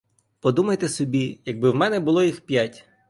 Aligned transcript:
Подумайте 0.39 0.89
собі, 0.89 1.39
якби 1.45 1.69
в 1.69 1.75
мене 1.75 1.99
було 1.99 2.23
їх 2.23 2.41
п'ять! 2.45 2.85